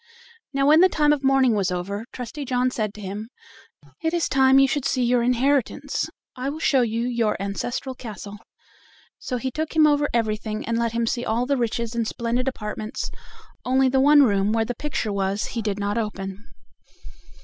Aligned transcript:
Now 0.51 0.65
when 0.65 0.79
the 0.81 0.89
time 0.89 1.13
of 1.13 1.23
mourning 1.23 1.53
was 1.53 1.69
over, 1.71 2.05
Trusty 2.11 2.43
John 2.43 2.71
said 2.71 2.91
to 2.95 3.01
him: 3.01 3.29
"It 4.01 4.15
is 4.15 4.27
time 4.27 4.57
you 4.57 4.67
should 4.67 4.83
see 4.83 5.03
your 5.03 5.21
inheritance. 5.21 6.09
I 6.35 6.49
will 6.49 6.57
show 6.57 6.81
you 6.81 7.01
your 7.01 7.37
ancestral 7.39 7.93
castle." 7.93 8.39
So 9.19 9.37
he 9.37 9.51
took 9.51 9.75
him 9.75 9.85
over 9.85 10.09
everything, 10.11 10.65
and 10.67 10.79
let 10.79 10.93
him 10.93 11.05
see 11.05 11.23
all 11.23 11.45
the 11.45 11.55
riches 11.55 11.93
and 11.93 12.07
splendid 12.07 12.47
apartments, 12.47 13.11
only 13.63 13.89
the 13.89 14.01
one 14.01 14.23
room 14.23 14.51
where 14.53 14.65
the 14.65 14.73
picture 14.73 15.13
was 15.13 15.45
he 15.49 15.61
did 15.61 15.77
not 15.77 15.99
open. 15.99 16.45